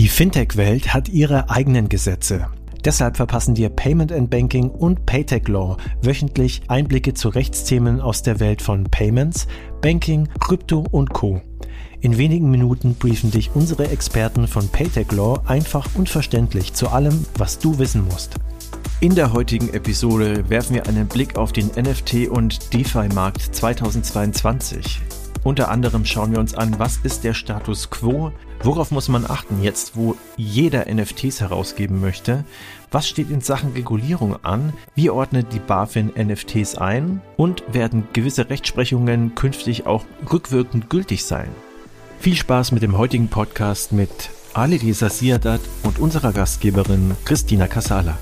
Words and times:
Die 0.00 0.08
Fintech-Welt 0.08 0.94
hat 0.94 1.10
ihre 1.10 1.50
eigenen 1.50 1.90
Gesetze. 1.90 2.46
Deshalb 2.86 3.18
verpassen 3.18 3.54
dir 3.54 3.68
Payment 3.68 4.10
and 4.12 4.30
Banking 4.30 4.70
und 4.70 5.04
Paytech 5.04 5.46
Law 5.46 5.76
wöchentlich 6.00 6.62
Einblicke 6.68 7.12
zu 7.12 7.28
Rechtsthemen 7.28 8.00
aus 8.00 8.22
der 8.22 8.40
Welt 8.40 8.62
von 8.62 8.84
Payments, 8.84 9.46
Banking, 9.82 10.26
Krypto 10.40 10.86
und 10.90 11.12
Co. 11.12 11.42
In 12.00 12.16
wenigen 12.16 12.50
Minuten 12.50 12.94
briefen 12.94 13.30
dich 13.30 13.50
unsere 13.52 13.90
Experten 13.90 14.48
von 14.48 14.66
Paytech 14.70 15.12
Law 15.12 15.42
einfach 15.44 15.86
und 15.94 16.08
verständlich 16.08 16.72
zu 16.72 16.88
allem, 16.88 17.26
was 17.36 17.58
du 17.58 17.78
wissen 17.78 18.06
musst. 18.06 18.36
In 19.00 19.14
der 19.14 19.34
heutigen 19.34 19.68
Episode 19.74 20.48
werfen 20.48 20.76
wir 20.76 20.86
einen 20.86 21.08
Blick 21.08 21.36
auf 21.36 21.52
den 21.52 21.70
NFT- 21.72 22.28
und 22.28 22.72
DeFi-Markt 22.72 23.54
2022. 23.54 24.98
Unter 25.42 25.70
anderem 25.70 26.04
schauen 26.04 26.32
wir 26.32 26.38
uns 26.38 26.54
an, 26.54 26.78
was 26.78 26.98
ist 26.98 27.24
der 27.24 27.32
Status 27.32 27.88
quo, 27.88 28.30
worauf 28.62 28.90
muss 28.90 29.08
man 29.08 29.24
achten 29.24 29.62
jetzt, 29.62 29.96
wo 29.96 30.16
jeder 30.36 30.84
NFTs 30.92 31.40
herausgeben 31.40 31.98
möchte, 32.00 32.44
was 32.90 33.08
steht 33.08 33.30
in 33.30 33.40
Sachen 33.40 33.72
Regulierung 33.72 34.44
an, 34.44 34.74
wie 34.94 35.08
ordnet 35.08 35.52
die 35.52 35.58
BaFin 35.58 36.12
NFTs 36.14 36.74
ein? 36.74 37.22
Und 37.38 37.62
werden 37.72 38.06
gewisse 38.12 38.50
Rechtsprechungen 38.50 39.34
künftig 39.34 39.86
auch 39.86 40.04
rückwirkend 40.30 40.90
gültig 40.90 41.24
sein. 41.24 41.48
Viel 42.18 42.36
Spaß 42.36 42.72
mit 42.72 42.82
dem 42.82 42.98
heutigen 42.98 43.28
Podcast 43.28 43.92
mit 43.92 44.10
Ali 44.52 44.76
Reza 44.76 45.08
Siadat 45.08 45.60
und 45.84 45.98
unserer 45.98 46.32
Gastgeberin 46.32 47.16
Christina 47.24 47.66
Casala. 47.66 48.18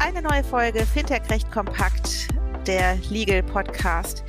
Eine 0.00 0.22
neue 0.22 0.42
Folge 0.42 0.84
Fintech 0.84 1.30
Recht 1.30 1.52
Kompakt, 1.52 2.28
der 2.66 2.96
Legal 3.10 3.42
Podcast. 3.42 4.24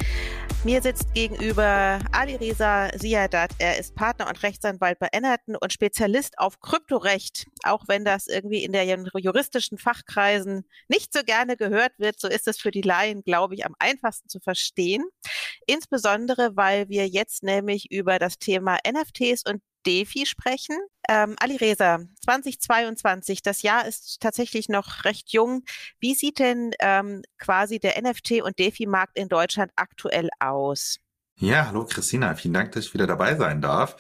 Mir 0.66 0.82
sitzt 0.82 1.14
gegenüber 1.14 2.00
Ali 2.12 2.36
Reza 2.36 2.90
Siadat. 2.98 3.52
Er 3.60 3.78
ist 3.78 3.96
Partner 3.96 4.28
und 4.28 4.44
Rechtsanwalt 4.44 5.00
bei 5.00 5.08
Ennerton 5.14 5.56
und 5.56 5.72
Spezialist 5.72 6.38
auf 6.38 6.60
Kryptorecht. 6.60 7.46
Auch 7.64 7.88
wenn 7.88 8.04
das 8.04 8.28
irgendwie 8.28 8.66
in 8.66 8.74
der 8.74 8.84
juristischen 8.86 9.78
Fachkreisen 9.78 10.68
nicht 10.90 11.14
so 11.14 11.24
gerne 11.24 11.56
gehört 11.56 11.94
wird, 11.98 12.20
so 12.20 12.28
ist 12.28 12.48
es 12.48 12.58
für 12.58 12.72
die 12.72 12.82
Laien, 12.82 13.24
glaube 13.24 13.56
ich, 13.56 13.66
am 13.66 13.76
einfachsten 13.80 14.28
zu 14.28 14.42
verstehen. 14.42 15.06
Insbesondere, 15.66 16.58
weil 16.58 16.90
wir 16.90 17.08
jetzt 17.08 17.44
nämlich 17.44 17.90
über 17.90 18.20
das 18.20 18.38
Thema 18.38 18.80
NFTs 18.86 19.44
und 19.48 19.62
DeFi 19.86 20.26
sprechen. 20.26 20.78
Ähm, 21.08 21.36
Ali 21.40 21.56
Reza, 21.56 22.00
2022, 22.24 23.42
das 23.42 23.62
Jahr 23.62 23.88
ist 23.88 24.20
tatsächlich 24.22 24.70
noch 24.70 25.06
recht 25.06 25.32
jung. 25.32 25.64
Wie 26.00 26.16
sieht 26.16 26.40
denn 26.40 26.72
ähm, 26.80 27.22
quasi 27.38 27.80
der 27.80 28.02
NFT- 28.02 28.42
und 28.42 28.58
DeFi-Markt 28.58 29.18
in 29.18 29.28
Deutschland 29.28 29.72
aktuell 29.76 30.30
aus? 30.40 30.98
Ja, 31.38 31.68
hallo 31.68 31.84
Christina, 31.84 32.34
vielen 32.36 32.54
Dank, 32.54 32.72
dass 32.72 32.86
ich 32.86 32.94
wieder 32.94 33.08
dabei 33.08 33.36
sein 33.36 33.60
darf. 33.60 33.98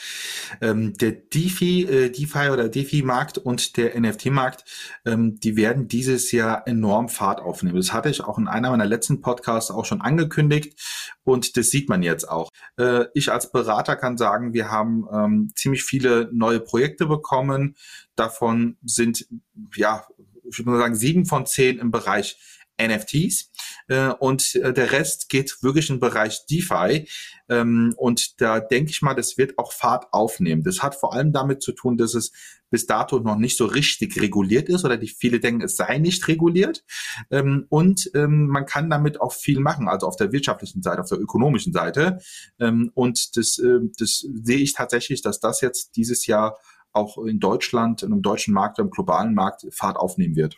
Ähm, 0.62 0.94
der 0.94 1.12
DeFi, 1.12 1.84
äh, 1.84 2.10
DeFi 2.10 2.50
oder 2.50 2.70
DeFi-Markt 2.70 3.38
und 3.38 3.76
der 3.76 4.00
NFT-Markt, 4.00 4.64
ähm, 5.04 5.38
die 5.42 5.58
werden 5.58 5.90
dieses 5.90 6.32
Jahr 6.32 6.66
enorm 6.66 7.10
Fahrt 7.10 7.42
aufnehmen. 7.42 7.76
Das 7.76 7.92
hatte 7.92 8.08
ich 8.08 8.24
auch 8.24 8.38
in 8.38 8.48
einer 8.48 8.70
meiner 8.70 8.86
letzten 8.86 9.20
Podcasts 9.20 9.70
auch 9.70 9.84
schon 9.84 10.00
angekündigt 10.00 10.80
und 11.26 11.58
das 11.58 11.72
sieht 11.72 11.90
man 11.90 12.04
jetzt 12.04 12.24
auch. 12.24 12.52
Äh, 12.78 13.08
ich 13.14 13.34
als 13.34 13.52
Berater 13.52 13.98
kann 13.98 14.16
sagen, 14.16 14.54
wir 14.54 14.72
haben 14.72 15.06
ähm, 15.12 15.52
ziemlich 15.56 15.84
viele 15.84 16.30
neue 16.32 16.62
Projekte 16.62 17.06
bekommen. 17.06 17.76
Davon 18.16 18.78
sind, 18.82 19.28
ja, 19.76 20.08
ich 20.50 20.58
würde 20.58 20.70
mal 20.70 20.80
sagen, 20.80 20.96
sieben 20.96 21.26
von 21.26 21.46
zehn 21.46 21.80
im 21.80 21.92
Bereich 21.92 22.38
NFTs 22.82 23.52
äh, 23.88 24.10
und 24.10 24.56
äh, 24.56 24.74
der 24.74 24.92
Rest 24.92 25.30
geht 25.30 25.62
wirklich 25.62 25.90
im 25.90 26.00
Bereich 26.00 26.46
DeFi 26.48 27.08
ähm, 27.50 27.94
und 27.98 28.42
da 28.42 28.60
denke 28.60 28.92
ich 28.92 29.02
mal, 29.02 29.14
das 29.14 29.38
wird 29.38 29.58
auch 29.58 29.72
Fahrt 29.72 30.12
aufnehmen. 30.12 30.64
Das 30.64 30.82
hat 30.82 30.96
vor 30.96 31.14
allem 31.14 31.32
damit 31.32 31.62
zu 31.62 31.72
tun, 31.72 31.98
dass 31.98 32.14
es 32.14 32.32
bis 32.70 32.86
dato 32.86 33.20
noch 33.20 33.38
nicht 33.38 33.58
so 33.58 33.66
richtig 33.66 34.20
reguliert 34.20 34.68
ist 34.70 34.84
oder 34.84 34.98
die 34.98 35.08
viele 35.08 35.40
denken, 35.40 35.62
es 35.62 35.78
sei 35.78 35.98
nicht 36.00 36.28
reguliert 36.28 36.84
ähm, 37.32 37.66
und 37.70 38.10
ähm, 38.14 38.48
man 38.48 38.66
kann 38.66 38.90
damit 38.90 39.22
auch 39.22 39.34
viel 39.34 39.60
machen, 39.60 39.88
also 39.88 40.08
auf 40.08 40.16
der 40.18 40.32
wirtschaftlichen 40.32 40.82
Seite, 40.82 41.02
auf 41.02 41.10
der 41.10 41.20
ökonomischen 41.20 41.74
Seite 41.74 42.20
ähm, 42.60 42.92
und 42.94 43.38
das, 43.38 43.60
äh, 43.60 43.80
das 43.98 44.28
sehe 44.44 44.58
ich 44.58 44.74
tatsächlich, 44.74 45.22
dass 45.22 45.40
das 45.40 45.62
jetzt 45.62 45.96
dieses 45.96 46.26
Jahr 46.26 46.58
auch 46.92 47.18
in 47.18 47.40
Deutschland, 47.40 48.04
in 48.04 48.12
einem 48.12 48.22
deutschen 48.22 48.54
Markt, 48.54 48.80
im 48.80 48.90
globalen 48.90 49.34
Markt 49.34 49.66
Fahrt 49.72 49.98
aufnehmen 49.98 50.36
wird. 50.36 50.58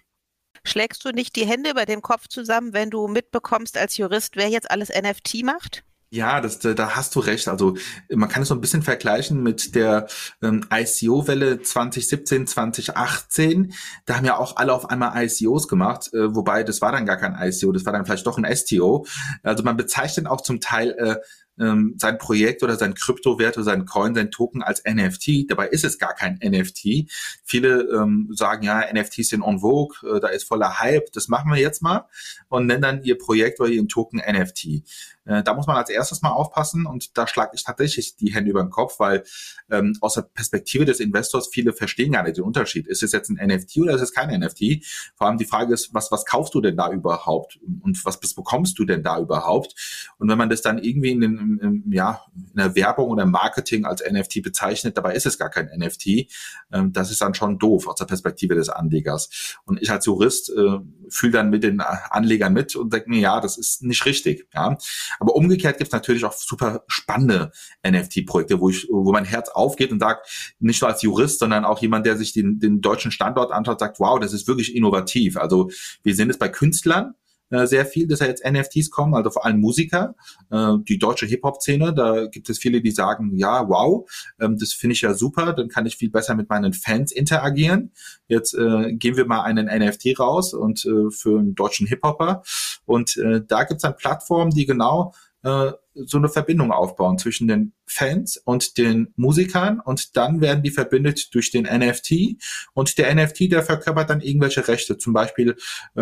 Schlägst 0.64 1.04
du 1.06 1.12
nicht 1.12 1.36
die 1.36 1.46
Hände 1.46 1.72
über 1.72 1.86
dem 1.86 2.02
Kopf 2.02 2.28
zusammen, 2.28 2.74
wenn 2.74 2.90
du 2.90 3.08
mitbekommst 3.08 3.78
als 3.78 3.98
Jurist, 3.98 4.36
wer 4.36 4.50
jetzt 4.50 4.70
alles 4.70 4.90
NFT 4.90 5.44
macht? 5.44 5.84
Ja, 6.10 6.40
das, 6.40 6.60
da 6.60 6.96
hast 6.96 7.16
du 7.16 7.20
recht. 7.20 7.50
Also 7.50 7.76
man 8.10 8.30
kann 8.30 8.42
es 8.42 8.48
so 8.48 8.56
ein 8.56 8.62
bisschen 8.62 8.82
vergleichen 8.82 9.44
mit 9.44 9.76
der 9.76 10.08
ähm, 10.42 10.66
ICO-Welle 10.72 11.62
2017, 11.62 12.48
2018. 12.48 13.74
Da 14.06 14.16
haben 14.16 14.26
ja 14.26 14.38
auch 14.38 14.56
alle 14.56 14.74
auf 14.74 14.90
einmal 14.90 15.22
ICOs 15.26 15.68
gemacht, 15.68 16.14
äh, 16.14 16.34
wobei 16.34 16.64
das 16.64 16.82
war 16.82 16.94
dann 16.94 17.06
gar 17.06 17.18
kein 17.18 17.36
ICO, 17.38 17.74
das 17.74 17.86
war 17.86 17.92
dann 17.92 18.06
vielleicht 18.06 18.26
doch 18.26 18.38
ein 18.38 18.56
STO. 18.56 19.06
Also 19.44 19.64
man 19.64 19.76
bezeichnet 19.76 20.28
auch 20.28 20.40
zum 20.40 20.62
Teil 20.62 20.92
äh, 20.92 21.18
ähm, 21.60 21.96
sein 21.98 22.18
Projekt 22.18 22.64
oder 22.64 22.76
sein 22.76 22.94
Kryptowert 22.94 23.58
oder 23.58 23.64
sein 23.64 23.86
Coin, 23.86 24.16
sein 24.16 24.32
Token 24.32 24.62
als 24.62 24.84
NFT. 24.84 25.50
Dabei 25.50 25.68
ist 25.68 25.84
es 25.84 25.98
gar 25.98 26.14
kein 26.14 26.40
NFT. 26.44 27.10
Viele 27.44 27.82
ähm, 27.94 28.30
sagen 28.32 28.64
ja, 28.64 28.84
NFTs 28.92 29.30
sind 29.30 29.42
on 29.42 29.60
vogue, 29.60 29.98
äh, 30.04 30.20
da 30.20 30.28
ist 30.28 30.44
voller 30.44 30.80
Hype, 30.80 31.12
das 31.14 31.28
machen 31.28 31.52
wir 31.52 31.60
jetzt 31.60 31.82
mal 31.82 32.06
und 32.50 32.68
nennen 32.68 32.82
dann 32.82 33.04
ihr 33.04 33.18
Projekt 33.18 33.60
oder 33.60 33.70
ihren 33.70 33.88
Token 33.88 34.20
NFT. 34.20 34.84
Äh, 35.28 35.44
da 35.44 35.54
muss 35.54 35.68
man 35.68 35.76
als 35.76 35.90
erstes 35.90 36.22
mal 36.22 36.32
aufpassen 36.32 36.86
und 36.86 37.18
da 37.18 37.28
schlage 37.28 37.52
ich 37.54 37.64
tatsächlich 37.64 38.16
die 38.16 38.34
Hände 38.34 38.52
über 38.52 38.64
den 38.64 38.70
Kopf, 38.70 39.00
weil 39.00 39.24
ähm, 39.70 39.98
aus 40.02 40.14
der 40.14 40.22
Perspektive 40.22 40.86
des 40.86 41.00
Investors 41.00 41.50
viele 41.52 41.74
verstehen 41.74 42.14
gar 42.14 42.24
nicht 42.24 42.38
den 42.38 42.46
Unterschied. 42.46 42.88
Ist 42.88 43.04
es 43.04 43.12
jetzt 43.12 43.30
ein 43.30 43.46
NFT 43.46 43.78
oder 43.78 43.96
ist 43.96 44.02
es 44.02 44.14
kein 44.14 44.30
NFT? 44.40 44.86
Vor 45.16 45.28
allem 45.28 45.38
die 45.38 45.46
Frage 45.46 45.74
ist, 45.74 45.94
was, 45.94 46.12
was 46.12 46.26
kaufst 46.26 46.54
du 46.54 46.62
denn 46.62 46.78
da 46.78 46.92
überhaupt 46.92 47.60
und 47.82 48.04
was 48.06 48.20
bekommst 48.20 48.80
du 48.80 48.86
denn 48.86 49.04
da 49.04 49.20
überhaupt? 49.20 49.76
Und 50.18 50.30
wenn 50.30 50.38
man 50.38 50.50
das 50.50 50.62
dann 50.62 50.78
irgendwie 50.78 51.12
in, 51.12 51.22
den, 51.22 51.38
in, 51.62 51.84
ja, 51.92 52.22
in 52.36 52.58
der 52.58 52.76
Werbung 52.76 53.10
oder 53.10 53.24
im 53.24 53.32
Marketing 53.32 53.86
als 53.86 54.04
NFT 54.04 54.42
bezeichnet, 54.42 54.98
dabei 54.98 55.16
ist 55.16 55.26
es 55.26 55.38
gar 55.38 55.50
kein 55.50 55.70
NFT, 55.76 56.28
ähm, 56.72 56.94
das 56.94 57.12
ist 57.12 57.22
dann 57.22 57.34
schon 57.34 57.60
doof 57.60 57.88
aus 57.88 57.96
der 57.96 58.06
Perspektive 58.06 58.56
des 58.56 58.70
Anlegers. 58.70 59.58
Und 59.66 59.82
ich 59.82 59.92
als 59.92 60.06
Jurist 60.06 60.50
äh, 60.50 60.80
fühle 61.10 61.34
dann 61.34 61.50
mit 61.50 61.64
den 61.64 61.80
Anlegern 61.82 62.54
mit 62.54 62.76
und 62.76 62.94
denke 62.94 63.10
mir, 63.10 63.20
ja, 63.20 63.42
das 63.42 63.58
ist 63.58 63.84
nicht 63.84 64.06
richtig. 64.06 64.48
Ja. 64.54 64.78
Aber 65.20 65.36
umgekehrt 65.36 65.78
gibt 65.78 65.90
es 65.90 65.94
natürlich 65.94 66.26
auch 66.26 66.34
super 66.34 66.84
spannende 66.88 67.52
NFT-Projekte, 67.86 68.60
wo 68.60 68.70
ich, 68.70 68.88
wo 68.90 69.12
mein 69.12 69.26
Herz 69.26 69.50
aufgeht 69.50 69.92
und 69.92 70.00
sagt, 70.00 70.56
nicht 70.60 70.82
nur 70.82 70.90
als 70.90 71.02
Jurist, 71.02 71.40
sondern 71.40 71.66
auch 71.66 71.82
jemand, 71.82 72.06
der 72.06 72.18
sich 72.18 72.34
den, 72.34 72.60
den 72.60 72.82
deutschen 72.82 73.12
Standort 73.12 73.52
anschaut, 73.52 73.80
sagt, 73.80 74.00
wow, 74.00 74.20
das 74.20 74.34
ist 74.34 74.48
wirklich 74.48 74.76
innovativ. 74.76 75.38
Also 75.38 75.70
wir 76.04 76.16
sehen 76.16 76.30
es 76.30 76.38
bei 76.38 76.50
Künstlern, 76.50 77.16
sehr 77.50 77.86
viel, 77.86 78.08
dass 78.08 78.20
da 78.20 78.26
jetzt 78.26 78.44
NFTs 78.46 78.90
kommen, 78.90 79.14
also 79.14 79.30
vor 79.30 79.46
allem 79.46 79.60
Musiker, 79.60 80.16
äh, 80.52 80.74
die 80.88 81.00
deutsche 81.00 81.26
Hip-Hop-Szene, 81.26 81.94
da 81.94 82.28
gibt 82.28 82.50
es 82.50 82.58
viele, 82.58 82.82
die 82.82 82.92
sagen, 82.92 83.36
ja, 83.36 83.68
wow, 83.68 84.10
ähm, 84.40 84.58
das 84.58 84.74
finde 84.74 84.94
ich 84.94 85.02
ja 85.02 85.14
super, 85.14 85.54
dann 85.54 85.70
kann 85.70 85.86
ich 85.86 85.98
viel 85.98 86.10
besser 86.10 86.36
mit 86.36 86.50
meinen 86.50 86.74
Fans 86.74 87.12
interagieren. 87.12 87.92
Jetzt 88.28 88.54
äh, 88.54 88.94
geben 88.94 89.18
wir 89.18 89.26
mal 89.26 89.44
einen 89.44 89.68
NFT 89.68 90.20
raus 90.20 90.54
und 90.54 90.86
äh, 90.86 91.10
für 91.12 91.40
einen 91.40 91.56
deutschen 91.56 91.88
Hip-Hopper 91.88 92.44
und 92.86 93.18
äh, 93.18 93.42
da 93.48 93.64
gibt 93.64 93.78
es 93.78 93.82
dann 93.84 93.96
Plattformen, 93.96 94.52
die 94.52 94.66
genau 94.66 95.14
äh, 95.44 95.72
so 95.94 96.18
eine 96.18 96.30
Verbindung 96.30 96.72
aufbauen 96.72 97.18
zwischen 97.18 97.48
den 97.48 97.74
Fans 97.88 98.38
und 98.38 98.78
den 98.78 99.14
Musikern 99.16 99.80
und 99.80 100.16
dann 100.18 100.42
werden 100.42 100.64
die 100.64 100.72
verbindet 100.72 101.34
durch 101.34 101.52
den 101.52 101.64
NFT 101.64 102.38
und 102.74 102.98
der 102.98 103.14
NFT, 103.14 103.52
der 103.52 103.64
verkörpert 103.64 104.10
dann 104.10 104.22
irgendwelche 104.22 104.68
Rechte, 104.68 104.98
zum 104.98 105.14
Beispiel 105.14 105.56
äh, 105.96 106.02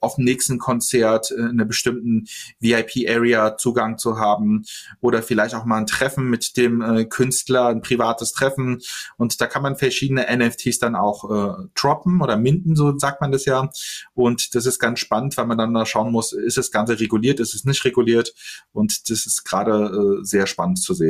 auf 0.00 0.14
dem 0.14 0.24
nächsten 0.24 0.58
Konzert 0.58 1.30
äh, 1.30 1.34
in 1.34 1.48
einer 1.50 1.64
bestimmten 1.64 2.26
VIP-Area 2.60 3.56
Zugang 3.56 3.98
zu 3.98 4.18
haben 4.18 4.64
oder 5.00 5.22
vielleicht 5.22 5.54
auch 5.54 5.64
mal 5.64 5.78
ein 5.78 5.86
Treffen 5.86 6.28
mit 6.30 6.56
dem 6.56 6.80
äh, 6.80 7.04
Künstler, 7.04 7.66
ein 7.68 7.82
privates 7.82 8.32
Treffen. 8.32 8.80
Und 9.16 9.40
da 9.40 9.46
kann 9.46 9.62
man 9.62 9.76
verschiedene 9.76 10.26
NFTs 10.30 10.78
dann 10.78 10.94
auch 10.94 11.30
äh, 11.30 11.68
droppen 11.74 12.20
oder 12.20 12.36
minden, 12.36 12.76
so 12.76 12.96
sagt 12.98 13.20
man 13.20 13.32
das 13.32 13.44
ja. 13.44 13.70
Und 14.14 14.54
das 14.54 14.66
ist 14.66 14.78
ganz 14.78 15.00
spannend, 15.00 15.36
weil 15.36 15.46
man 15.46 15.58
dann 15.58 15.74
da 15.74 15.86
schauen 15.86 16.12
muss, 16.12 16.32
ist 16.32 16.56
das 16.56 16.70
Ganze 16.70 17.00
reguliert, 17.00 17.40
ist 17.40 17.54
es 17.54 17.64
nicht 17.64 17.84
reguliert? 17.84 18.34
Und 18.72 19.10
das 19.10 19.26
ist 19.26 19.44
gerade 19.44 20.18
äh, 20.20 20.24
sehr 20.24 20.46
spannend 20.46 20.80
zu 20.80 20.94
sehen. 20.94 21.07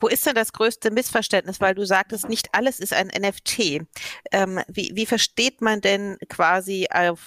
Wo 0.00 0.08
ist 0.08 0.26
denn 0.26 0.34
das 0.34 0.52
größte 0.52 0.90
Missverständnis? 0.90 1.60
Weil 1.60 1.76
du 1.76 1.86
sagtest, 1.86 2.28
nicht 2.28 2.48
alles 2.52 2.80
ist 2.80 2.92
ein 2.92 3.06
NFT. 3.06 3.86
Ähm, 4.32 4.60
wie, 4.66 4.90
wie 4.94 5.06
versteht 5.06 5.60
man 5.60 5.80
denn 5.80 6.18
quasi 6.28 6.88
auf, 6.90 7.20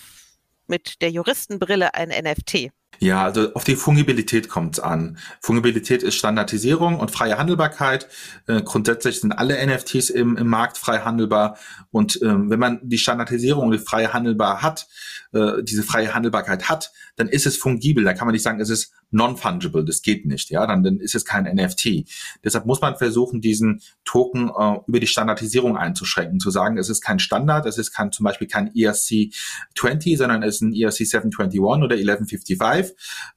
mit 0.68 1.02
der 1.02 1.10
Juristenbrille 1.10 1.94
ein 1.94 2.10
NFT? 2.10 2.72
Ja, 3.00 3.24
also 3.24 3.54
auf 3.54 3.64
die 3.64 3.76
Fungibilität 3.76 4.50
kommt 4.50 4.78
es 4.78 4.80
an. 4.80 5.18
Fungibilität 5.42 6.04
ist 6.04 6.16
Standardisierung 6.16 7.00
und 7.00 7.12
freie 7.12 7.38
Handelbarkeit. 7.38 8.08
Äh, 8.48 8.62
grundsätzlich 8.62 9.22
sind 9.22 9.32
alle 9.32 9.66
NFTs 9.66 10.10
im, 10.10 10.38
im 10.38 10.48
Markt 10.48 10.78
frei 10.78 11.00
handelbar. 11.00 11.58
Und 11.92 12.20
ähm, 12.22 12.50
wenn 12.50 12.60
man 12.60 12.80
die 12.84 12.98
Standardisierung 12.98 13.66
und 13.66 13.72
die 13.72 13.80
freie 13.80 14.14
Handelbar 14.14 14.62
hat, 14.62 14.88
äh, 15.34 15.64
diese 15.64 15.84
freie 15.84 16.14
Handelbarkeit 16.14 16.70
hat, 16.70 16.92
dann 17.16 17.28
ist 17.28 17.46
es 17.46 17.58
fungibel. 17.58 18.04
Da 18.04 18.14
kann 18.14 18.26
man 18.28 18.34
nicht 18.34 18.44
sagen, 18.44 18.60
es 18.60 18.70
ist 18.70 18.94
non-fungible. 19.12 19.84
Das 19.86 20.02
geht 20.02 20.26
nicht. 20.26 20.50
Ja, 20.50 20.68
dann, 20.68 20.84
dann 20.84 21.00
ist 21.00 21.16
es 21.16 21.26
kein 21.26 21.44
NFT. 21.44 22.06
Deshalb 22.44 22.66
muss 22.66 22.82
man 22.82 22.96
versuchen, 22.98 23.42
diesen 23.42 23.82
Token 24.04 24.50
äh, 24.50 24.80
über 24.88 25.00
die 25.00 25.08
Standardisierung 25.08 25.78
einzuschränken, 25.78 26.40
zu 26.40 26.52
sagen, 26.52 26.78
es 26.78 26.90
ist 26.90 27.02
kein 27.02 27.20
Standard, 27.20 27.66
es 27.66 27.78
ist 27.78 27.92
kein, 27.92 28.12
zum 28.12 28.24
Beispiel 28.24 28.48
kein 28.48 28.74
ERC 28.76 29.34
20, 29.78 30.18
sondern 30.18 30.44
es 30.44 30.56
ist 30.56 30.62
ein 30.62 30.74
ERC 30.74 30.94
721 30.94 31.60
oder 31.60 31.96
1155. 31.96 32.85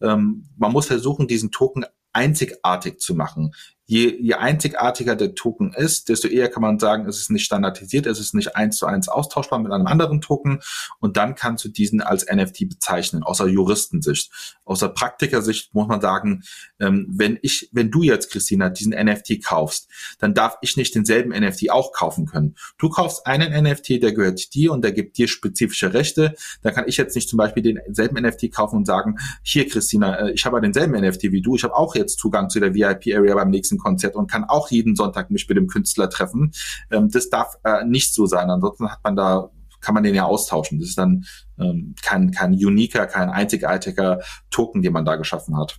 Ähm, 0.01 0.49
man 0.57 0.73
muss 0.73 0.87
versuchen, 0.87 1.29
diesen 1.29 1.51
Token 1.51 1.85
einzigartig 2.13 2.99
zu 2.99 3.15
machen 3.15 3.53
je, 3.89 4.19
je 4.21 4.35
einzigartiger 4.35 5.17
der 5.17 5.35
Token 5.35 5.73
ist, 5.73 6.11
desto 6.11 6.29
eher 6.29 6.51
kann 6.51 6.61
man 6.61 6.79
sagen, 6.79 7.09
es 7.09 7.19
ist 7.19 7.31
nicht 7.31 7.47
standardisiert, 7.47 8.05
es 8.07 8.21
ist 8.21 8.35
nicht 8.35 8.55
eins 8.55 8.77
zu 8.77 8.85
eins 8.85 9.09
austauschbar 9.09 9.59
mit 9.59 9.73
einem 9.73 9.87
anderen 9.87 10.21
Token 10.21 10.61
und 11.01 11.17
dann 11.17 11.35
kannst 11.35 11.65
du 11.65 11.71
diesen 11.71 12.03
als 12.03 12.27
NFT 12.31 12.69
bezeichnen, 12.69 13.23
außer 13.23 13.49
Juristensicht. 13.49 14.31
Außer 14.67 14.91
Praktikersicht 14.91 15.75
muss 15.75 15.89
man 15.89 16.03
sagen, 16.03 16.43
ähm, 16.79 17.07
wenn 17.09 17.39
ich, 17.41 17.71
wenn 17.73 17.91
du 17.91 18.03
jetzt, 18.03 18.31
Christina, 18.31 18.69
diesen 18.69 18.93
NFT 18.93 19.43
kaufst, 19.43 19.89
dann 20.19 20.35
darf 20.35 20.59
ich 20.61 20.77
nicht 20.77 20.95
denselben 20.95 21.31
NFT 21.31 21.71
auch 21.71 21.93
kaufen 21.93 22.27
können. 22.27 22.57
Du 22.77 22.91
kaufst 22.91 23.27
einen 23.27 23.65
NFT, 23.65 24.03
der 24.03 24.13
gehört 24.13 24.53
dir 24.53 24.73
und 24.73 24.85
der 24.85 24.93
gibt 24.93 25.17
dir 25.17 25.29
spezifische 25.29 25.95
Rechte. 25.95 26.35
Dann 26.61 26.75
kann 26.75 26.85
ich 26.87 26.99
jetzt 26.99 27.17
nicht 27.17 27.31
zum 27.31 27.39
Beispiel 27.39 27.63
denselben 27.63 28.23
NFT 28.23 28.53
kaufen 28.53 28.77
und 28.77 28.85
sagen, 28.85 29.17
hier, 29.43 29.67
Christina, 29.67 30.19
äh, 30.19 30.33
ich 30.33 30.45
habe 30.45 30.61
denselben 30.61 30.93
NFT 30.93 31.33
wie 31.33 31.41
du, 31.41 31.57
ich 31.57 31.65
habe 31.65 31.75
auch 31.75 31.95
jetzt 31.95 32.19
Zugang 32.19 32.51
zu 32.51 32.61
der 32.61 32.75
VIP-Area 32.75 33.35
beim 33.35 33.49
nächsten 33.49 33.78
Konzert 33.79 34.17
und 34.17 34.31
kann 34.31 34.45
auch 34.45 34.71
jeden 34.71 34.97
Sonntag 34.97 35.31
mich 35.31 35.49
mit 35.49 35.57
dem 35.57 35.67
Künstler 35.67 36.11
treffen. 36.11 36.53
Ähm, 36.91 37.09
das 37.11 37.31
darf 37.31 37.55
äh, 37.65 37.85
nicht 37.85 38.15
so 38.15 38.27
sein. 38.27 38.51
Ansonsten 38.51 38.91
hat 38.91 39.01
man 39.03 39.17
da 39.17 39.51
kann 39.81 39.95
man 39.95 40.03
den 40.03 40.15
ja 40.15 40.25
austauschen. 40.25 40.81
Das 40.81 40.89
ist 40.89 40.99
dann 40.99 41.25
ähm, 41.59 41.95
kein, 42.03 42.33
kein 42.33 42.53
uniker, 42.53 43.07
kein 43.07 43.31
einzigartiger 43.31 44.21
Token, 44.51 44.83
den 44.83 44.93
man 44.93 45.05
da 45.05 45.17
geschaffen 45.17 45.57
hat. 45.57 45.79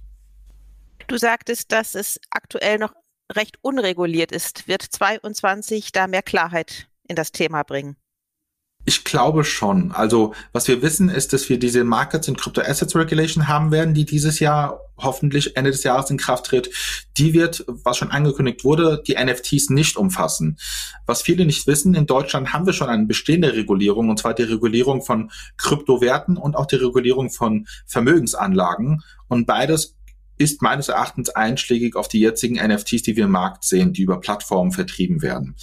Du 1.07 1.17
sagtest, 1.17 1.71
dass 1.71 1.95
es 1.95 2.19
aktuell 2.29 2.77
noch 2.77 2.93
recht 3.31 3.57
unreguliert 3.61 4.31
ist. 4.31 4.67
Wird 4.67 4.83
22 4.83 5.91
da 5.91 6.07
mehr 6.07 6.21
Klarheit 6.21 6.87
in 7.07 7.15
das 7.15 7.31
Thema 7.31 7.63
bringen? 7.63 7.97
Ich 8.85 9.03
glaube 9.03 9.43
schon. 9.43 9.91
Also 9.91 10.33
was 10.51 10.67
wir 10.67 10.81
wissen, 10.81 11.09
ist, 11.09 11.33
dass 11.33 11.49
wir 11.49 11.59
diese 11.59 11.83
Markets 11.83 12.27
in 12.27 12.37
Crypto 12.37 12.61
Assets 12.61 12.95
Regulation 12.95 13.47
haben 13.47 13.71
werden, 13.71 13.93
die 13.93 14.05
dieses 14.05 14.39
Jahr 14.39 14.79
hoffentlich 14.97 15.55
Ende 15.57 15.71
des 15.71 15.83
Jahres 15.83 16.09
in 16.09 16.17
Kraft 16.17 16.45
tritt. 16.45 16.69
Die 17.17 17.33
wird, 17.33 17.65
was 17.67 17.97
schon 17.97 18.11
angekündigt 18.11 18.63
wurde, 18.63 19.03
die 19.05 19.15
NFTs 19.15 19.69
nicht 19.69 19.97
umfassen. 19.97 20.57
Was 21.05 21.21
viele 21.21 21.45
nicht 21.45 21.67
wissen, 21.67 21.93
in 21.93 22.05
Deutschland 22.05 22.53
haben 22.53 22.65
wir 22.65 22.73
schon 22.73 22.89
eine 22.89 23.05
bestehende 23.05 23.53
Regulierung, 23.53 24.09
und 24.09 24.19
zwar 24.19 24.33
die 24.33 24.43
Regulierung 24.43 25.01
von 25.01 25.29
Kryptowerten 25.57 26.37
und 26.37 26.55
auch 26.55 26.65
die 26.65 26.77
Regulierung 26.77 27.29
von 27.29 27.67
Vermögensanlagen. 27.85 29.03
Und 29.27 29.45
beides 29.45 29.97
ist 30.37 30.61
meines 30.61 30.87
Erachtens 30.87 31.29
einschlägig 31.29 31.95
auf 31.95 32.07
die 32.07 32.21
jetzigen 32.21 32.55
NFTs, 32.55 33.03
die 33.03 33.17
wir 33.17 33.25
im 33.25 33.31
Markt 33.31 33.65
sehen, 33.65 33.91
die 33.91 34.03
über 34.03 34.19
Plattformen 34.19 34.71
vertrieben 34.71 35.21
werden. 35.21 35.55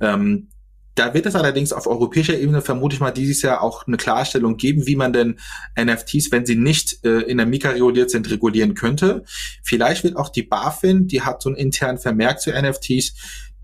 Ähm, 0.00 0.48
da 0.96 1.12
wird 1.12 1.26
es 1.26 1.36
allerdings 1.36 1.72
auf 1.72 1.86
europäischer 1.86 2.38
Ebene 2.38 2.62
vermute 2.62 2.94
ich 2.94 3.00
mal 3.00 3.10
dieses 3.10 3.42
Jahr 3.42 3.62
auch 3.62 3.86
eine 3.86 3.98
Klarstellung 3.98 4.56
geben, 4.56 4.86
wie 4.86 4.96
man 4.96 5.12
denn 5.12 5.38
NFTs, 5.78 6.32
wenn 6.32 6.46
sie 6.46 6.56
nicht 6.56 7.04
äh, 7.04 7.20
in 7.20 7.36
der 7.36 7.46
Mika 7.46 7.70
reguliert 7.70 8.10
sind, 8.10 8.30
regulieren 8.30 8.74
könnte. 8.74 9.24
Vielleicht 9.62 10.04
wird 10.04 10.16
auch 10.16 10.30
die 10.30 10.42
BaFin, 10.42 11.06
die 11.06 11.20
hat 11.20 11.42
so 11.42 11.50
einen 11.50 11.58
internen 11.58 11.98
Vermerk 11.98 12.40
zu 12.40 12.50
NFTs, 12.50 13.14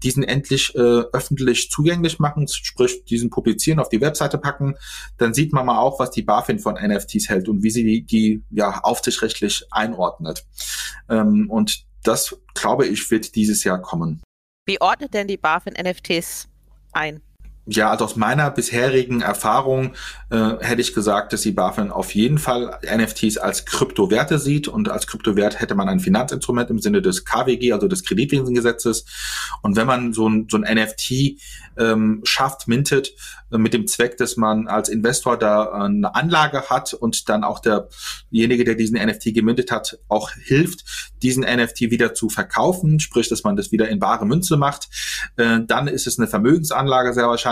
diesen 0.02 0.25
endlich 0.25 0.75
äh, 0.75 0.79
öffentlich 0.79 1.70
zugänglich 1.70 2.19
machen, 2.19 2.46
sprich 2.49 3.05
diesen 3.05 3.31
publizieren, 3.31 3.78
auf 3.78 3.88
die 3.88 4.00
Webseite 4.00 4.37
packen, 4.37 4.75
dann 5.17 5.32
sieht 5.32 5.55
man 5.55 5.64
mal 5.64 5.78
auch, 5.78 5.99
was 5.99 6.11
die 6.11 6.23
BaFin 6.23 6.58
von 6.58 6.75
NFTs 6.75 7.31
hält 7.31 7.49
und 7.49 7.62
wie 7.62 7.70
sie 7.70 7.85
die, 7.85 8.05
die 8.05 8.43
ja 8.50 8.81
aufsichtsrechtlich 8.81 9.64
einordnet. 9.70 10.44
Ähm, 11.08 11.49
und 11.49 11.87
das, 12.02 12.37
glaube 12.55 12.87
ich, 12.87 13.11
wird 13.11 13.37
dieses 13.37 13.64
Jahr 13.64 13.81
kommen. 13.81 14.23
Wie 14.67 14.81
ordnet 14.81 15.14
denn 15.14 15.28
die 15.28 15.38
BaFin 15.38 15.75
NFTs 15.75 16.49
ein? 16.92 17.22
Ja, 17.67 17.91
also 17.91 18.06
aus 18.06 18.17
meiner 18.17 18.50
bisherigen 18.50 19.20
Erfahrung 19.20 19.94
äh, 20.31 20.55
hätte 20.59 20.81
ich 20.81 20.94
gesagt, 20.94 21.32
dass 21.32 21.43
die 21.43 21.53
BaFin 21.53 21.93
auf 21.93 22.12
jeden 22.12 22.38
Fall 22.38 22.76
NFTs 22.85 23.38
als 23.38 23.64
Kryptowerte 23.67 24.41
sieht 24.41 24.67
und 24.67 24.88
als 24.88 25.06
Kryptowert 25.06 25.61
hätte 25.61 25.76
man 25.76 25.88
ein 25.88 26.00
Finanzinstrument 26.00 26.70
im 26.70 26.81
Sinne 26.81 27.03
des 27.03 27.25
KWG, 27.25 27.73
also 27.73 27.87
des 27.87 28.03
Kreditwesengesetzes. 28.03 29.05
Und 29.62 29.76
wenn 29.76 29.87
man 29.87 30.12
so 30.12 30.29
ein, 30.29 30.49
so 30.50 30.56
ein 30.56 30.62
NFT 30.62 31.38
ähm, 31.79 32.20
schafft, 32.25 32.67
mintet, 32.67 33.14
äh, 33.53 33.59
mit 33.59 33.75
dem 33.75 33.87
Zweck, 33.87 34.17
dass 34.17 34.37
man 34.37 34.67
als 34.67 34.88
Investor 34.88 35.38
da 35.38 35.70
eine 35.70 36.17
Anlage 36.17 36.69
hat 36.69 36.94
und 36.94 37.29
dann 37.29 37.44
auch 37.44 37.61
derjenige, 37.61 38.64
der 38.64 38.75
diesen 38.75 39.00
NFT 39.00 39.35
gemintet 39.35 39.70
hat, 39.70 40.00
auch 40.09 40.32
hilft, 40.32 41.12
diesen 41.23 41.44
NFT 41.44 41.82
wieder 41.82 42.12
zu 42.12 42.29
verkaufen, 42.29 42.99
sprich, 42.99 43.29
dass 43.29 43.44
man 43.44 43.55
das 43.55 43.70
wieder 43.70 43.88
in 43.88 44.00
bare 44.00 44.26
Münze 44.26 44.56
macht, 44.56 44.88
äh, 45.37 45.61
dann 45.64 45.87
ist 45.87 46.09
es 46.09 46.19
eine 46.19 46.26
Vermögensanlage 46.26 47.14
sehr 47.14 47.29
wahrscheinlich 47.29 47.51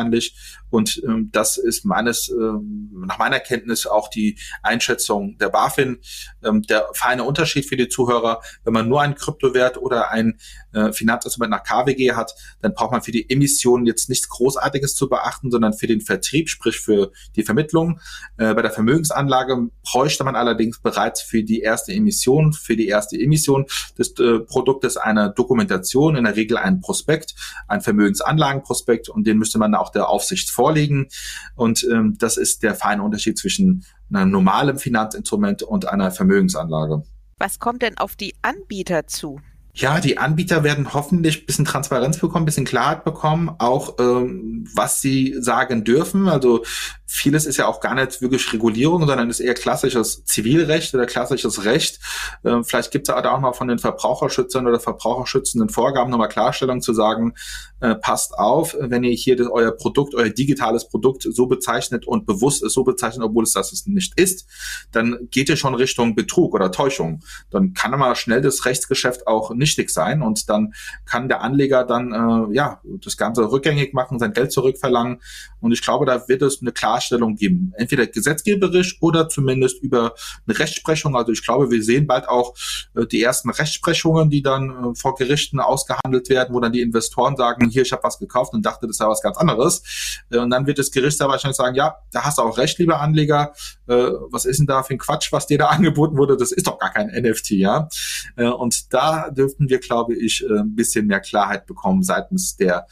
und 0.70 1.02
ähm, 1.05 1.31
das 1.32 1.56
ist 1.56 1.85
meines, 1.85 2.29
ähm, 2.29 2.91
nach 3.06 3.19
meiner 3.19 3.41
Kenntnis 3.41 3.87
auch 3.87 4.08
die 4.08 4.38
Einschätzung 4.62 5.37
der 5.38 5.49
BaFin. 5.49 5.99
Ähm, 6.44 6.62
der 6.62 6.88
feine 6.94 7.25
Unterschied 7.25 7.67
für 7.67 7.76
die 7.76 7.88
Zuhörer, 7.88 8.41
wenn 8.64 8.73
man 8.73 8.88
nur 8.88 9.02
einen 9.02 9.17
Kryptowert 9.17 9.76
oder 9.79 10.11
ein 10.11 10.38
äh, 10.73 10.93
Finanzinstrument 10.93 11.50
nach 11.50 11.64
KWG 11.64 12.12
hat, 12.12 12.35
dann 12.62 12.75
braucht 12.75 12.93
man 12.93 13.02
für 13.02 13.11
die 13.11 13.29
Emissionen 13.29 13.87
jetzt 13.87 14.08
nichts 14.08 14.29
Großartiges 14.29 14.94
zu 14.94 15.08
beachten, 15.08 15.50
sondern 15.50 15.73
für 15.73 15.88
den 15.88 16.00
Vertrieb, 16.00 16.49
sprich 16.49 16.79
für 16.79 17.11
die 17.35 17.43
Vermittlung. 17.43 18.00
Äh, 18.37 18.55
bei 18.55 18.62
der 18.62 18.70
Vermögensanlage 18.70 19.69
bräuchte 19.82 20.23
man 20.23 20.37
allerdings 20.37 20.81
bereits 20.81 21.20
für 21.20 21.43
die 21.43 21.61
erste 21.61 21.93
Emission, 21.93 22.52
für 22.52 22.76
die 22.76 22.87
erste 22.87 23.19
Emission 23.19 23.67
des 23.99 24.17
äh, 24.20 24.38
Produktes 24.41 24.97
eine 24.97 25.32
Dokumentation, 25.32 26.14
in 26.14 26.25
der 26.25 26.37
Regel 26.37 26.56
ein 26.56 26.81
Prospekt, 26.81 27.35
ein 27.67 27.81
Vermögensanlagenprospekt 27.81 29.08
und 29.08 29.26
den 29.26 29.38
müsste 29.38 29.58
man 29.58 29.75
auch 29.75 29.89
der 29.90 30.08
Aufsicht 30.08 30.50
vorlegen. 30.50 31.08
Und 31.54 31.87
ähm, 31.90 32.16
das 32.19 32.37
ist 32.37 32.62
der 32.62 32.75
feine 32.75 33.02
Unterschied 33.02 33.38
zwischen 33.38 33.84
einem 34.12 34.31
normalen 34.31 34.78
Finanzinstrument 34.78 35.62
und 35.62 35.87
einer 35.87 36.10
Vermögensanlage. 36.10 37.02
Was 37.38 37.58
kommt 37.58 37.82
denn 37.82 37.96
auf 37.96 38.16
die 38.16 38.34
Anbieter 38.42 39.06
zu? 39.06 39.40
Ja, 39.72 40.00
die 40.00 40.19
Anbieter 40.19 40.64
werden 40.64 40.93
hoffentlich 40.94 41.46
bisschen 41.46 41.64
Transparenz 41.64 42.19
bekommen, 42.19 42.44
bisschen 42.44 42.64
Klarheit 42.64 43.05
bekommen, 43.05 43.55
auch 43.58 43.96
ähm, 44.00 44.69
was 44.75 45.00
sie 45.00 45.37
sagen 45.38 45.84
dürfen. 45.84 46.28
Also 46.28 46.64
vieles 47.06 47.46
ist 47.46 47.56
ja 47.56 47.67
auch 47.67 47.81
gar 47.81 47.94
nicht 47.94 48.20
wirklich 48.20 48.52
Regulierung, 48.52 49.06
sondern 49.06 49.31
ist 49.31 49.40
eher 49.40 49.55
klassisches 49.55 50.25
Zivilrecht 50.25 50.94
oder 50.94 51.06
klassisches 51.06 51.64
Recht. 51.64 52.00
Ähm, 52.44 52.64
vielleicht 52.64 52.90
gibt 52.90 53.08
es 53.08 53.14
da 53.14 53.32
auch 53.32 53.40
mal 53.40 53.52
von 53.52 53.69
den 53.69 53.78
Verbraucherschützern 53.78 54.67
oder 54.67 54.81
verbraucherschützenden 54.81 55.69
Vorgaben 55.69 56.11
nochmal 56.11 56.28
Klarstellung 56.28 56.81
zu 56.81 56.93
sagen, 56.93 57.34
äh, 57.81 57.94
passt 57.94 58.38
auf, 58.38 58.76
wenn 58.78 59.04
ihr 59.04 59.14
hier 59.14 59.37
das, 59.37 59.49
euer 59.49 59.73
Produkt, 59.73 60.14
euer 60.14 60.30
digitales 60.30 60.88
Produkt 60.88 61.26
so 61.28 61.47
bezeichnet 61.47 62.06
und 62.06 62.26
bewusst 62.26 62.62
ist 62.62 62.75
so 62.75 62.85
bezeichnet, 62.85 63.25
obwohl 63.25 63.45
es 63.45 63.52
das 63.52 63.87
nicht 63.87 64.18
ist, 64.18 64.47
dann 64.92 65.28
geht 65.30 65.49
ihr 65.49 65.56
schon 65.56 65.75
Richtung 65.75 66.14
Betrug 66.14 66.54
oder 66.54 66.71
Täuschung. 66.71 67.23
Dann 67.50 67.75
kann 67.75 67.90
mal 67.99 68.14
schnell 68.14 68.40
das 68.40 68.66
Rechtsgeschäft 68.66 69.26
auch 69.26 69.52
nichtig 69.61 69.90
sein 69.90 70.23
und 70.23 70.50
dann 70.50 70.75
kann 71.05 71.29
der 71.29 71.43
Anleger 71.43 71.85
dann 71.85 72.12
äh, 72.12 72.55
ja 72.55 72.81
das 73.05 73.17
Ganze 73.17 73.50
rückgängig 73.52 73.95
machen, 73.95 74.19
sein 74.19 74.33
Geld 74.33 74.50
zurückverlangen. 74.50 75.21
Und 75.61 75.73
ich 75.73 75.83
glaube, 75.83 76.07
da 76.07 76.26
wird 76.26 76.43
es 76.43 76.61
eine 76.61 76.73
Klarstellung 76.73 77.37
geben, 77.37 77.73
entweder 77.76 78.07
gesetzgeberisch 78.07 78.99
oder 79.00 79.29
zumindest 79.29 79.83
über 79.83 80.14
eine 80.47 80.59
Rechtsprechung. 80.59 81.17
Also 81.17 81.33
ich 81.33 81.45
glaube, 81.45 81.71
wir 81.71 81.83
sehen 81.83 82.07
bald 82.07 82.29
auch 82.29 82.55
äh, 82.97 83.07
die 83.07 83.23
ersten 83.23 83.50
Rechtsprechungen, 83.50 84.31
die 84.31 84.43
dann 84.43 84.71
äh, 84.71 84.95
vor 84.95 85.14
Gerichten 85.14 85.61
ausgehandelt 85.61 86.29
werden, 86.29 86.55
wo 86.55 86.61
dann 86.61 86.73
die 86.73 86.81
Investoren 86.81 87.37
sagen, 87.37 87.69
hier, 87.69 87.83
ich 87.83 87.93
habe 87.93 88.02
was 88.02 88.19
gekauft 88.19 88.55
und 88.55 88.64
dachte, 88.64 88.87
das 88.87 88.97
sei 88.97 89.07
was 89.07 89.23
ganz 89.23 89.37
anderes. 89.37 89.83
Äh, 90.31 90.38
und 90.38 90.50
dann 90.50 90.67
wird 90.67 90.79
das 90.79 90.90
Gericht 90.90 91.21
da 91.21 91.29
wahrscheinlich 91.29 91.57
sagen, 91.57 91.76
ja, 91.76 91.97
da 92.11 92.25
hast 92.25 92.38
du 92.38 92.43
auch 92.43 92.59
recht, 92.59 92.79
lieber 92.79 93.00
Anleger. 93.00 93.52
Äh, 93.87 94.11
was 94.31 94.47
ist 94.47 94.59
denn 94.59 94.67
da 94.67 94.83
für 94.83 94.95
ein 94.95 94.99
Quatsch, 94.99 95.33
was 95.33 95.47
dir 95.47 95.59
da 95.59 95.67
angeboten 95.69 96.17
wurde? 96.17 96.37
Das 96.37 96.52
ist 96.52 96.67
doch 96.67 96.79
gar 96.79 96.93
kein 96.93 97.09
NFT, 97.09 97.50
ja. 97.50 97.88
Äh, 98.37 98.47
und 98.47 98.93
da 98.93 99.31
dürften 99.50 99.69
wir, 99.69 99.78
glaube 99.78 100.14
ich, 100.14 100.45
ein 100.49 100.75
bisschen 100.75 101.07
mehr 101.07 101.21
Klarheit 101.21 101.66
bekommen 101.66 102.02
seitens 102.02 102.57
der 102.57 102.87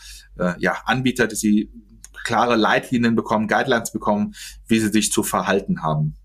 ja, 0.58 0.76
Anbieter, 0.84 1.26
dass 1.26 1.40
sie 1.40 1.70
klare 2.24 2.56
Leitlinien 2.56 3.14
bekommen, 3.14 3.48
Guidelines 3.48 3.92
bekommen, 3.92 4.34
wie 4.66 4.78
sie 4.78 4.88
sich 4.88 5.10
zu 5.10 5.22
verhalten 5.22 5.82
haben. 5.82 6.17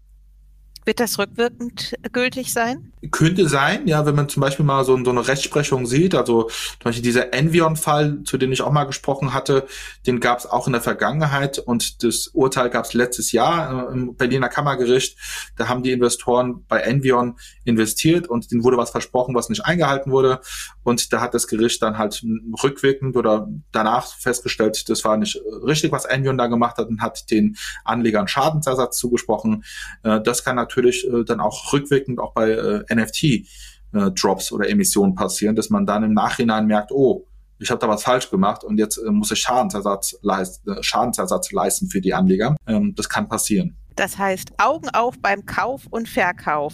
Wird 0.85 0.99
das 0.99 1.17
rückwirkend 1.17 1.95
gültig 2.11 2.51
sein? 2.51 2.91
Könnte 3.11 3.47
sein, 3.47 3.87
ja, 3.87 4.05
wenn 4.05 4.15
man 4.15 4.29
zum 4.29 4.41
Beispiel 4.41 4.65
mal 4.65 4.83
so, 4.83 5.01
so 5.03 5.11
eine 5.11 5.27
Rechtsprechung 5.27 5.85
sieht, 5.85 6.15
also 6.15 6.43
zum 6.43 6.83
Beispiel 6.83 7.03
dieser 7.03 7.33
Envion-Fall, 7.33 8.23
zu 8.23 8.37
dem 8.37 8.51
ich 8.51 8.61
auch 8.61 8.71
mal 8.71 8.85
gesprochen 8.85 9.33
hatte, 9.33 9.65
den 10.05 10.19
gab 10.19 10.39
es 10.39 10.45
auch 10.45 10.67
in 10.67 10.73
der 10.73 10.81
Vergangenheit 10.81 11.59
und 11.59 12.03
das 12.03 12.27
Urteil 12.27 12.69
gab 12.69 12.85
es 12.85 12.93
letztes 12.93 13.31
Jahr 13.31 13.89
äh, 13.89 13.93
im 13.93 14.15
Berliner 14.15 14.49
Kammergericht. 14.49 15.17
Da 15.57 15.67
haben 15.67 15.83
die 15.83 15.91
Investoren 15.91 16.65
bei 16.67 16.79
Envion 16.79 17.37
investiert 17.63 18.27
und 18.27 18.51
denen 18.51 18.63
wurde 18.63 18.77
was 18.77 18.91
versprochen, 18.91 19.35
was 19.35 19.49
nicht 19.49 19.65
eingehalten 19.65 20.11
wurde 20.11 20.41
und 20.83 21.13
da 21.13 21.21
hat 21.21 21.33
das 21.33 21.47
Gericht 21.47 21.81
dann 21.81 21.97
halt 21.97 22.25
rückwirkend 22.61 23.15
oder 23.15 23.47
danach 23.71 24.07
festgestellt, 24.15 24.89
das 24.89 25.03
war 25.05 25.17
nicht 25.17 25.41
richtig, 25.65 25.91
was 25.91 26.05
Envion 26.05 26.37
da 26.37 26.47
gemacht 26.47 26.77
hat 26.77 26.87
und 26.87 27.01
hat 27.01 27.31
den 27.31 27.57
Anlegern 27.85 28.27
Schadensersatz 28.27 28.97
zugesprochen. 28.97 29.63
Äh, 30.03 30.21
das 30.21 30.43
kann 30.43 30.55
natürlich 30.55 30.72
äh, 30.77 31.23
dann 31.25 31.39
auch 31.39 31.73
rückwirkend 31.73 32.19
auch 32.19 32.33
bei 32.33 32.51
äh, 32.51 32.95
NFT-Drops 32.95 34.51
oder 34.51 34.69
Emissionen 34.69 35.15
passieren, 35.15 35.55
dass 35.55 35.69
man 35.69 35.85
dann 35.85 36.03
im 36.03 36.13
Nachhinein 36.13 36.65
merkt, 36.65 36.91
oh, 36.91 37.27
ich 37.59 37.69
habe 37.71 37.79
da 37.79 37.87
was 37.87 38.03
falsch 38.03 38.29
gemacht 38.29 38.63
und 38.63 38.77
jetzt 38.77 38.99
muss 39.05 39.31
ich 39.31 39.39
Schadensersatz, 39.39 40.17
leist, 40.21 40.63
Schadensersatz 40.81 41.51
leisten 41.51 41.89
für 41.89 42.01
die 42.01 42.13
Anleger. 42.13 42.57
Ähm, 42.67 42.93
das 42.95 43.07
kann 43.07 43.27
passieren. 43.27 43.77
Das 43.95 44.17
heißt, 44.17 44.53
Augen 44.57 44.89
auf 44.89 45.19
beim 45.19 45.45
Kauf 45.45 45.87
und 45.89 46.09
Verkauf. 46.09 46.73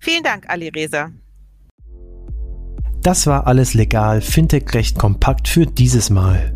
Vielen 0.00 0.22
Dank, 0.22 0.48
Ali 0.48 0.68
Reza. 0.68 1.10
Das 3.02 3.26
war 3.26 3.46
alles 3.46 3.74
legal, 3.74 4.20
Fintech 4.20 4.74
recht 4.74 4.98
kompakt 4.98 5.46
für 5.46 5.66
dieses 5.66 6.10
Mal. 6.10 6.55